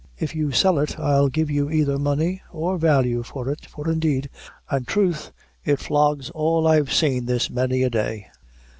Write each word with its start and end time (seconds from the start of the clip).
If 0.17 0.33
you 0.33 0.51
sell 0.51 0.79
it, 0.79 0.97
I'll 0.99 1.27
give 1.27 1.51
you 1.51 1.69
either 1.69 1.99
money 1.99 2.41
or 2.51 2.79
value 2.79 3.21
for 3.21 3.47
it; 3.49 3.67
for 3.67 3.87
indeed, 3.87 4.31
an' 4.71 4.85
truth 4.85 5.31
it 5.63 5.77
flogs 5.77 6.31
all 6.31 6.65
I've 6.65 6.91
seen 6.91 7.27
this 7.27 7.51
many 7.51 7.83
a 7.83 7.91
day." 7.91 8.25